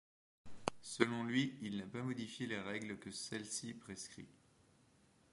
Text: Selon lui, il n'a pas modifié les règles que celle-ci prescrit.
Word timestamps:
Selon 0.81 1.23
lui, 1.25 1.59
il 1.61 1.77
n'a 1.77 1.85
pas 1.85 2.01
modifié 2.01 2.47
les 2.47 2.59
règles 2.59 2.97
que 2.97 3.11
celle-ci 3.11 3.75
prescrit. 3.75 4.25